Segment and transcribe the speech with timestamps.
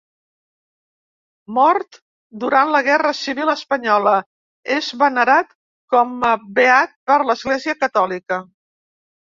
[1.57, 1.99] Mort
[2.43, 4.15] durant la Guerra Civil espanyola,
[4.79, 5.55] és venerat
[5.97, 8.45] com a beat per l'Església Catòlica.